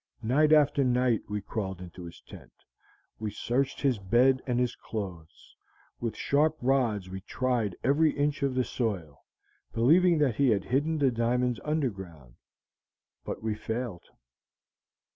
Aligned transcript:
Night 0.23 0.51
after 0.51 0.83
night 0.83 1.21
we 1.29 1.41
crawled 1.41 1.79
into 1.79 2.05
his 2.05 2.21
tent. 2.21 2.51
We 3.19 3.29
searched 3.29 3.81
his 3.81 3.99
bed 3.99 4.41
and 4.47 4.59
his 4.59 4.75
clothes. 4.75 5.55
With 5.99 6.15
sharp 6.17 6.57
rods 6.59 7.07
we 7.07 7.21
tried 7.21 7.75
every 7.83 8.09
inch 8.17 8.41
of 8.41 8.55
the 8.55 8.63
soil, 8.63 9.23
believing 9.73 10.17
that 10.17 10.37
he 10.37 10.49
had 10.49 10.63
hidden 10.63 10.97
the 10.97 11.11
diamonds 11.11 11.59
underground, 11.63 12.33
but 13.23 13.43
we 13.43 13.53
failed. 13.53 14.05